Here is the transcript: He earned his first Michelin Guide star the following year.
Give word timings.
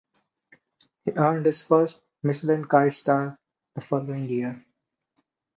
He 1.05 1.11
earned 1.11 1.45
his 1.45 1.67
first 1.67 2.01
Michelin 2.23 2.65
Guide 2.67 2.91
star 2.95 3.37
the 3.75 3.81
following 3.81 4.27
year. 4.27 4.65